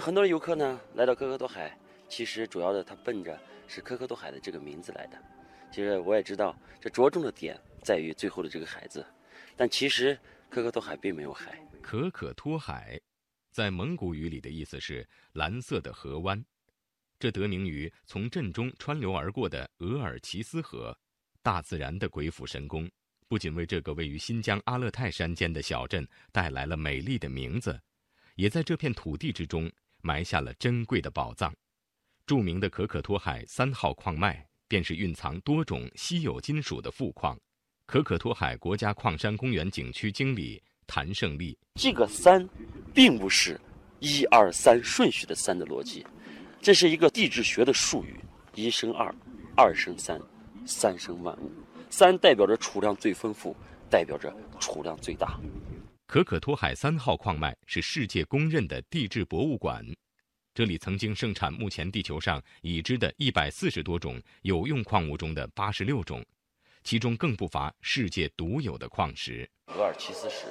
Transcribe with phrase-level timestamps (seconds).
[0.00, 1.78] 很多游客呢来到可可托海，
[2.08, 5.22] 其实主要的他奔着是可可托海的这个名字来的。
[5.70, 9.04] 其实我也知道，这着重的点在于最后的这个海字，
[9.56, 10.18] 但其实
[10.48, 11.60] 可可托海并没有海。
[11.82, 13.00] 可可托海，
[13.52, 16.44] 在蒙古语里的意思是蓝色的河湾，
[17.18, 20.96] 这得名于从镇中穿流而过的额尔齐斯河。
[21.42, 22.90] 大自然的鬼斧神工，
[23.28, 27.80] 不仅为这个位于新疆阿勒泰山间的小镇带来了美丽的名字，
[28.34, 29.70] 也在这片土地之中
[30.02, 31.54] 埋下了珍贵的宝藏。
[32.26, 37.38] 著名的可可托海三号矿脉，便是蕴藏多种稀有金属的富矿。
[37.86, 42.48] 可可托海国家矿山公园景区经理谭胜利：这个“三”，
[42.94, 43.60] 并不是
[43.98, 46.06] 一二三顺序的“三”的逻辑，
[46.60, 48.20] 这是一个地质学的术语：
[48.54, 49.14] 一生二，
[49.56, 50.20] 二生三。
[50.66, 51.50] 三生万物，
[51.88, 53.56] 三代表着储量最丰富，
[53.88, 55.40] 代表着储量最大。
[56.10, 59.80] 可可托海三号矿脉是世界公认的地质博物馆，
[60.52, 66.20] 这里曾经盛产目前地球上已知的一百四十多种有用矿物中的八十六种，
[66.82, 70.46] 其中更不乏世界独有的矿石——额尔齐斯石。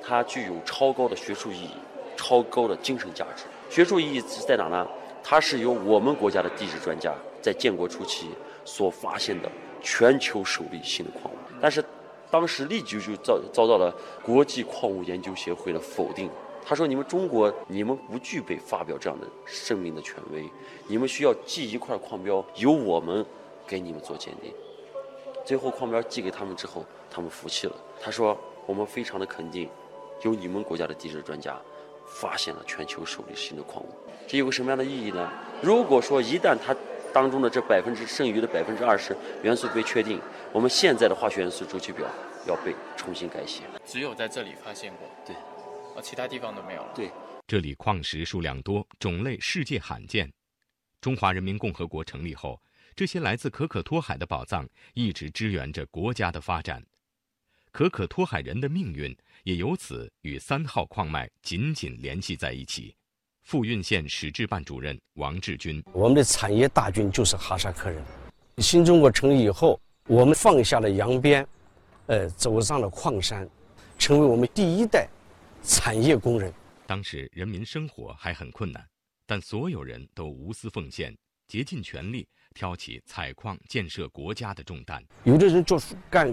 [0.00, 1.70] 它具有超高的学术意义，
[2.16, 3.42] 超高的精神价值。
[3.68, 4.86] 学术意义是在哪呢？
[5.20, 8.28] 它是由我们国家的地质专家在建国初期。
[8.64, 9.50] 所发现的
[9.82, 11.84] 全球首例新的矿物，但是
[12.32, 16.30] 当时立即就遭遭到了国际矿物研究协会的否定。
[16.64, 20.48] 他说：“你们中国，你们不具备发表这样的声明的权威，
[20.86, 23.26] 你们需要寄一块矿标，由我们
[23.66, 24.50] 给你们做鉴定。”
[25.44, 27.76] 最后矿标寄给他们之后，他们服气了。
[28.00, 29.68] 他说：“我们非常的肯定，
[30.22, 31.60] 由你们国家的地质专家
[32.06, 33.88] 发现了全球首例新的矿物。
[34.26, 35.30] 这有个什么样的意义呢？
[35.60, 36.74] 如果说一旦他……
[37.12, 40.20] 当中的这百分之剩余的百分之二十元素被确定，
[40.52, 42.06] 我们现在的化学元素周期表
[42.46, 43.62] 要被重新改写。
[43.84, 45.36] 只有在这里发现过，对，
[45.94, 46.92] 啊其他地方都没有了。
[46.94, 47.10] 对，
[47.46, 50.32] 这里矿石数量多，种类世界罕见。
[51.00, 52.62] 中华人民共和国成立后，
[52.94, 56.82] 这些来自可可托海的宝藏一直支援着国家的发展，
[57.72, 62.94] 可可托海人的命运也由此与三号矿脉紧紧联系在一起。
[63.44, 68.02] 富蕴县史志办主任王志军：我们的产业大军就是哈萨克人。
[68.58, 71.46] 新中国成立以后，我们放下了扬鞭，
[72.06, 73.48] 呃，走上了矿山，
[73.98, 75.08] 成为我们第一代
[75.62, 76.52] 产业工人。
[76.86, 78.84] 当时人民生活还很困难，
[79.26, 81.14] 但所有人都无私奉献，
[81.48, 85.02] 竭尽全力挑起采矿建设国家的重担。
[85.24, 86.32] 有的人做干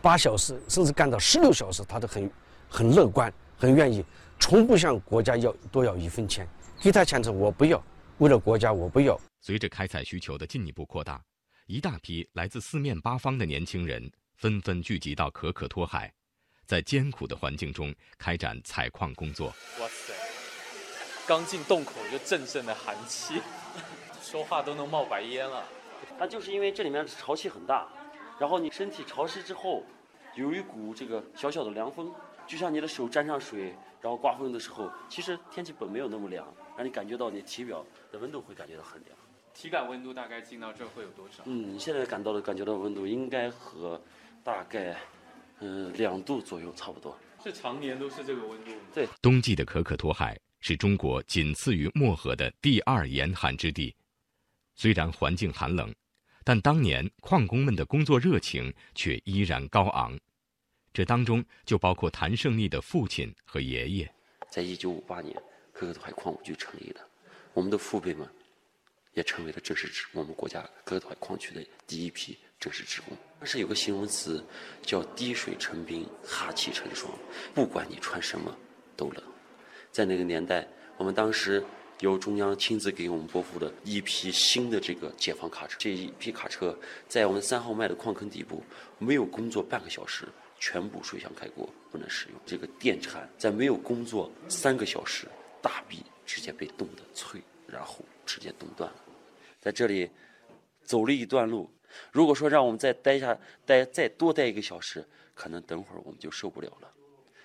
[0.00, 2.30] 八小时，甚至干到十六小时，他都很
[2.68, 4.04] 很乐观，很愿意。
[4.40, 6.46] 从不向国家要多要一分钱，
[6.80, 7.82] 给他钱是我不要，
[8.18, 9.20] 为了国家我不要。
[9.40, 11.20] 随着开采需求的进一步扩大，
[11.66, 16.12] 一大批来自四面八方的年轻人纷纷聚集到可可托海，
[16.66, 19.48] 在艰苦的环境中开展采矿工作。
[19.48, 20.12] 哇塞，
[21.26, 23.42] 刚进洞口就阵阵的寒气，
[24.22, 25.64] 说话都能冒白烟了。
[26.16, 27.88] 它就是因为这里面潮气很大，
[28.38, 29.82] 然后你身体潮湿之后，
[30.36, 32.14] 有一股这个小小的凉风。
[32.48, 39.14] 就像你的手沾上水，然后刮风的时候，其实天气本没有那么凉，让你感觉到你体表的温度会感觉到很凉。
[39.52, 41.42] 体感温度大概进到这会有多少？
[41.44, 44.00] 嗯，你现在感到的感觉到温度应该和
[44.42, 44.96] 大概
[45.60, 47.14] 嗯两度左右差不多。
[47.44, 48.80] 是常年都是这个温度吗？
[48.94, 49.06] 对。
[49.20, 53.94] 冬季的可可托海是中国仅次于漠河的第二严寒之地，
[54.74, 55.94] 虽然环境寒冷，
[56.44, 60.18] 但当年矿工们的工作热情却依然高昂。
[60.92, 64.12] 这当中就包括谭胜利的父亲和爷爷。
[64.50, 65.34] 在一九五八年，
[65.72, 67.00] 可可托海矿务局成立了，
[67.52, 68.26] 我们的父辈们
[69.14, 73.16] 也成为了正式职我们国家可可托海矿区的第一批正式职工。
[73.38, 74.44] 当时有个形容词
[74.82, 77.12] 叫“滴水成冰，哈气成霜”，
[77.54, 78.56] 不管你穿什么
[78.96, 79.22] 都冷。
[79.92, 80.66] 在那个年代，
[80.96, 81.64] 我们当时
[82.00, 88.64] 由中央亲自给我们拨付的一批新的这个解放卡车，这一批卡车在我们三号脉的矿坑底部
[88.98, 90.26] 没有工作半个小时。
[90.58, 92.40] 全部水箱开锅，不能使用。
[92.44, 95.26] 这个电铲在没有工作三个小时，
[95.62, 99.04] 大臂直接被冻得脆，然后直接冻断了。
[99.60, 100.10] 在这里
[100.82, 101.70] 走了一段路，
[102.12, 106.92] 如果说让我们再待下待再多待一个小时，可能等会儿我们就受不了了。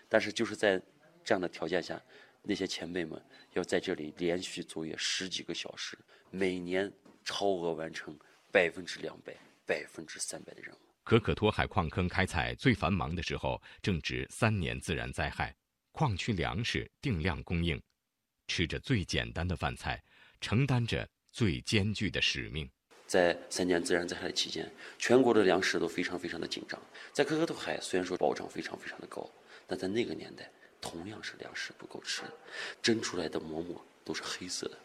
[0.09, 0.81] 但是就是在
[1.23, 2.01] 这样的条件下，
[2.41, 3.21] 那些前辈们
[3.53, 5.97] 要在这里连续作业十几个小时，
[6.29, 6.91] 每年
[7.23, 8.17] 超额完成
[8.51, 9.33] 百分之两百、
[9.65, 10.77] 百分之三百的任务。
[11.03, 15.53] 可可托海矿坑开采最繁忙的时候，正值三年自然灾害，
[15.91, 17.81] 矿区粮食定量供应，
[18.47, 20.01] 吃着最简单的饭菜，
[20.39, 22.69] 承担着最艰巨的使命。
[23.05, 26.81] 在三年自然灾害期间，全国的粮食都非常非常的紧张。
[27.11, 29.29] 在可可托海虽然说保障非常非常的高，
[29.67, 30.49] 但在那个年代
[30.79, 32.23] 同样是粮食不够吃，
[32.81, 34.79] 蒸出来的馍馍都是黑色的。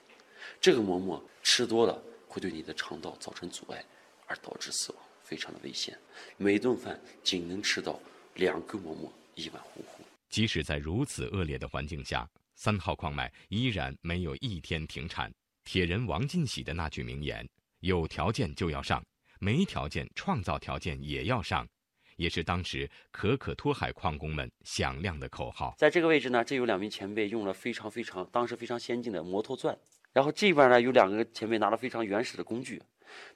[0.61, 3.85] 这个馍馍吃多了会对你的肠道造成阻碍，
[4.26, 5.95] 而导致死亡，非常的危险。
[6.39, 8.01] 每顿饭仅能吃到
[8.37, 10.03] 两个馍馍，一碗糊糊。
[10.31, 15.31] 即使在如此恶劣的环境下，三号矿脉依然没有一天停产。
[15.65, 17.47] 铁人王进喜的那句名言
[17.81, 19.05] ：“有条件就要上，
[19.39, 21.69] 没条件创造条件也要上。”
[22.17, 25.73] 也是当时可可托海矿工们响亮的口号。
[25.79, 29.79] 在这个位置呢，这有两名前辈用了非常非常当时非常先进的摩托钻，
[30.13, 32.83] 然后这边呢有两个前辈拿了非常原始的工具，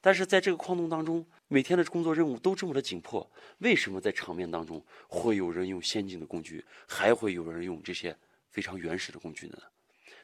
[0.01, 3.29] 但是在这个矿洞当中，每天的工作任务都这么的紧迫，
[3.59, 8.15] 为什么在场面当中会有人用先进的工具，还会有人用这些
[8.49, 9.57] 非常原始的工具呢？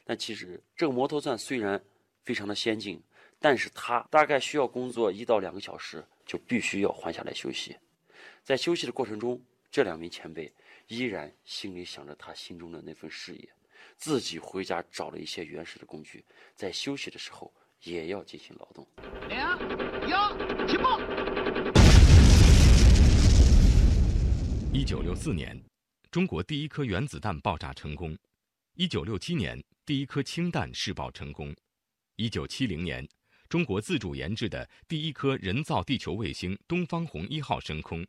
[0.04, 1.82] 那其实这个摩托钻虽然
[2.24, 3.02] 非常的先进，
[3.38, 7.76] 但是它大概需要工作一到两个小时，就必须要换下来休息。
[8.42, 10.52] 在休息的过程中，这两名前辈
[10.88, 13.48] 依然心里想着他心中的那份事业，
[13.96, 16.24] 自己回家找了一些原始的工具，
[16.56, 17.52] 在休息的时候
[17.84, 18.86] 也要进行劳动。
[19.28, 19.58] 两
[20.08, 20.36] 幺
[20.66, 21.00] 起爆！
[24.72, 25.58] 一九六四年，
[26.10, 28.14] 中国第一颗原子弹爆炸成功；
[28.74, 31.52] 一九六七年，第一颗氢弹试爆成功；
[32.16, 33.08] 一九七零年，
[33.48, 38.06] 中国自主研制的第一颗人造地球卫星“东方红一号”升空。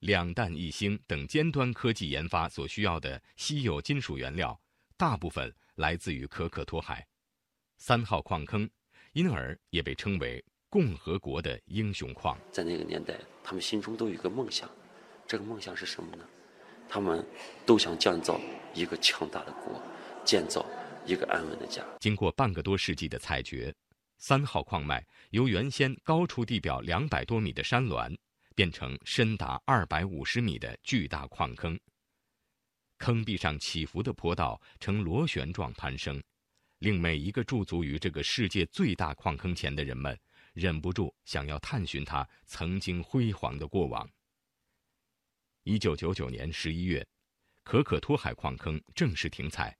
[0.00, 4.58] 两弹一星等尖端科技研发所需要的稀有金属原料，
[4.96, 7.06] 大部分来自于可可托海
[7.78, 8.68] 三号矿坑，
[9.12, 12.38] 因而也被称为共和国的英雄矿。
[12.52, 14.70] 在那个年代，他们心中都有一个梦想，
[15.26, 16.24] 这个梦想是什么呢？
[16.88, 17.24] 他们
[17.64, 18.40] 都想建造
[18.74, 19.80] 一个强大的国，
[20.24, 20.64] 建造
[21.04, 21.84] 一个安稳的家。
[22.00, 23.74] 经过半个多世纪的采掘，
[24.18, 28.16] 三号矿脉由原先高出地表两百多米的山峦。
[28.54, 31.78] 变成深达二百五十米的巨大矿坑，
[32.96, 36.22] 坑壁上起伏的坡道呈螺旋状攀升，
[36.78, 40.18] 令每一个驻足于这个世界最大矿坑前的人们
[40.52, 44.08] 忍不住想要探寻它曾经辉煌的过往。
[45.64, 47.06] 一九九九年十一月，
[47.62, 49.76] 可可托海矿坑正式停采，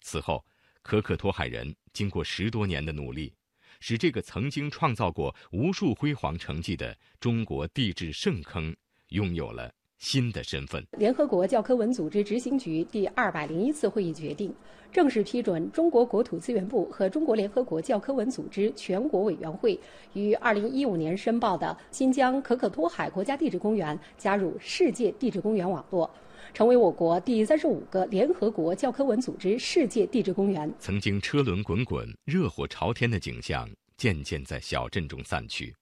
[0.00, 0.44] 此后，
[0.82, 3.34] 可可托海人经过十多年的努力。
[3.80, 8.74] 使这个曾经创造过无数辉煌成绩的中国地质圣坑
[9.08, 9.74] 拥有了
[10.04, 10.84] 新的身份。
[10.98, 14.54] 联合国教科文组织执行局第二百零一次会议决定，
[14.92, 19.80] 正式批准中国国土资源部和中国联合国教科文组织全国委员会
[20.12, 26.08] 于二零一五年申报的新疆可可托海国家地质公园加入世界地质公园网络。
[26.52, 30.70] 成为我国第三十五个联合国教科文组织世界地质公园。
[30.78, 33.66] 曾经车轮滚滚、热火朝天的景象
[33.96, 35.74] 渐渐在小镇中散去，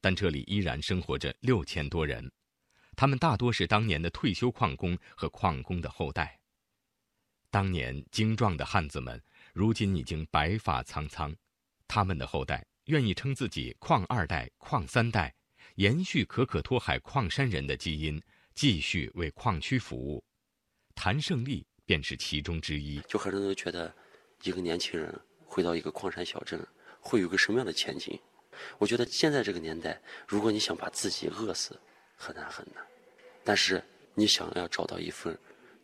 [0.00, 2.30] 但这里依然生活着六千多人，
[2.98, 6.36] 他们大多是当年的退休矿工和矿工的后代。
[7.48, 9.22] 当年精壮的汉子们，
[9.52, 11.32] 如今已经白发苍苍，
[11.86, 15.32] 他们的后代愿意称自己“矿二代”“矿三代”，
[15.78, 18.20] 延续可可托海矿山人的基因。
[18.52, 20.20] 继续为矿区服务，
[20.96, 22.98] 谭胜利便是其中之一。
[23.02, 23.94] 就很多人都觉得，
[24.42, 25.16] 一个年轻人
[25.46, 26.66] 回到一个矿山小镇，
[26.98, 28.18] 会有个什么样的前景？
[28.78, 31.80] 我觉得现在这个年代，如果你想把自己饿死，
[32.18, 32.84] 很难很难。
[33.42, 33.82] 但是
[34.12, 35.34] 你想要找到一份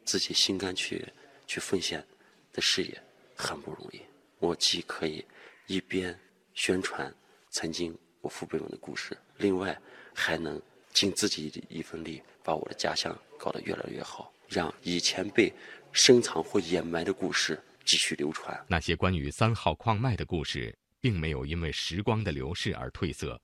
[0.04, 1.02] 自己心甘去
[1.46, 2.06] 去奉献
[2.52, 3.02] 的事业，
[3.34, 4.02] 很不容易。
[4.38, 5.24] 我既可以
[5.66, 6.14] 一边
[6.52, 7.10] 宣传
[7.48, 9.80] 曾经我父辈们的故事，另外
[10.12, 10.60] 还能。
[10.94, 15.52] 尽自己的一份力，把我的家乡搞得越来越好，让以前被
[15.90, 18.64] 深藏或掩埋的故事继续流传。
[18.68, 23.42] 那些关于三号矿脉的故事，并没有因为时光的流逝而褪色，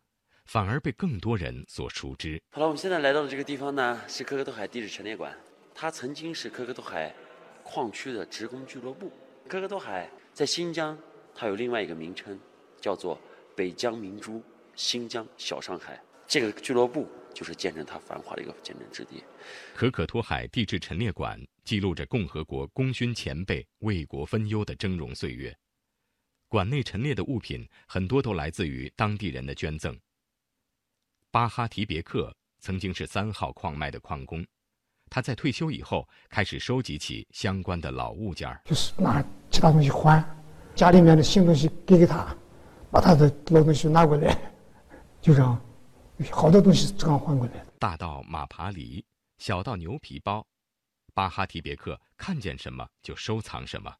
[0.51, 2.43] 反而被更多人所熟知。
[2.51, 5.33] 好了，我们现在来到的这个地方呢，是可可托海地质陈列馆，
[5.73, 7.15] 它曾经是可可托海
[7.63, 9.13] 矿区的职工俱乐部。
[9.47, 10.99] 可可托海在新疆，
[11.37, 12.37] 它有另外一个名称，
[12.81, 13.17] 叫做
[13.55, 14.43] 北疆明珠、
[14.75, 16.03] 新疆小上海。
[16.27, 17.09] 这个俱乐部。
[17.33, 19.23] 就是见证它繁华的一个见证之地。
[19.73, 25.57] 可可托海地质陈列馆记录着共和国功勋前辈为国分忧的峥嵘岁月。
[26.49, 29.97] 馆内陈列的物品很多都来自于当地人的捐赠。
[31.33, 34.45] 巴哈提别克曾经是三号矿脉的矿工，
[35.09, 40.25] 他在退休以后开始收集起相关的老物件儿，就是拿其他东西换，
[40.75, 42.37] 家里面的新东西给给他，
[42.91, 44.37] 把他的老东西拿过来，
[45.21, 45.61] 就这样。
[46.31, 47.65] 好多东西是这样换过来。
[47.79, 49.03] 大到马爬犁，
[49.39, 50.47] 小到牛皮包，
[51.15, 53.91] 巴哈提别克看见什么就收藏什么。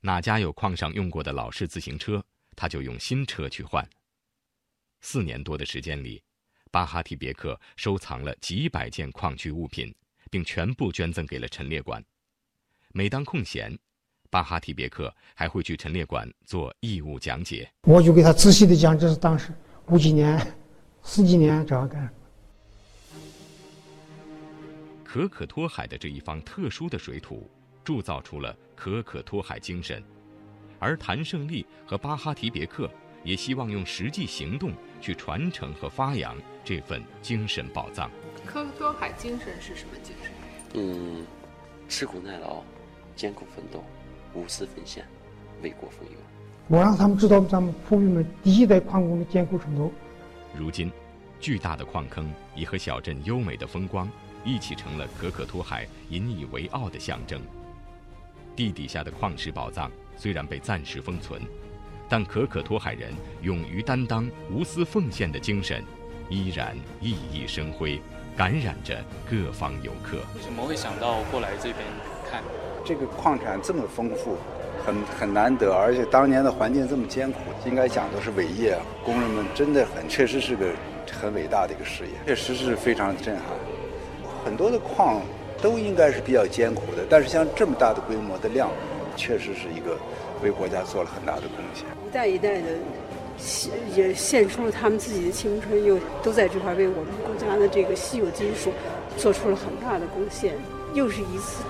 [0.00, 2.22] 哪家有矿上用过的老式自行车，
[2.54, 3.88] 他就用新车去换。
[5.00, 6.22] 四年多的时间里，
[6.70, 9.94] 巴哈提别克收藏了几百件矿区物品，
[10.30, 12.02] 并全部捐赠给了陈列馆。
[12.92, 13.76] 每当空闲，
[14.30, 17.70] 巴哈提别克还会去陈列馆做义务讲解。
[17.82, 19.52] 我就给他仔细的讲，这是当时
[19.86, 20.38] 五几年、
[21.02, 22.12] 十几年这样干。
[25.04, 27.50] 可可托海的这一方特殊的水土，
[27.82, 30.04] 铸造出了可可托海精神，
[30.78, 32.90] 而谭胜利和巴哈提别克
[33.24, 38.10] 也希望用实际行动去传承和发扬这份精神宝藏。
[38.44, 40.32] 可可托海精神是什么精神？
[40.74, 41.26] 嗯，
[41.88, 42.62] 吃苦耐劳，
[43.16, 43.84] 艰苦奋斗，
[44.34, 45.04] 无私奉献，
[45.62, 46.16] 为国奋勇。
[46.68, 49.92] 我让他们知道咱们父辈们第一代矿工的艰苦程度。
[50.56, 50.90] 如今，
[51.40, 54.10] 巨大的矿坑已和小镇优美的风光。
[54.44, 57.42] 一起成了可可托海引以为傲的象征。
[58.54, 61.42] 地底下的矿石宝藏虽然被暂时封存，
[62.08, 63.12] 但可可托海人
[63.42, 65.84] 勇于担当、无私奉献的精神，
[66.28, 68.00] 依然熠熠生辉，
[68.36, 68.96] 感染着
[69.28, 70.18] 各方游客。
[70.34, 71.76] 为什么会想到过来这边
[72.30, 72.42] 看？
[72.84, 74.38] 这个矿产这么丰富，
[74.86, 78.78] 很很难得，而且当年的环境这么艰苦，应该讲都是伟业。
[79.04, 80.70] 工人们真的很，确实是个
[81.12, 83.44] 很伟大的一个事业，确实是非常震撼。
[84.42, 85.20] 很多的矿
[85.60, 88.70] 都应该是比较艰苦的，但是像这么大的规模的量，
[89.18, 89.98] 确实是一个
[90.42, 91.84] 为国家做了很大的贡献。
[92.06, 92.68] 一代一代的
[93.36, 98.72] 献也献出了他们自己的青春，又都在这块为我们国家的这个稀有金属
[99.16, 100.54] 做出了很大的贡献，
[100.94, 101.62] 又是一次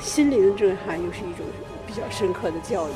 [0.00, 1.46] 心灵的震撼，又是一种
[1.86, 2.92] 比较深刻的教育。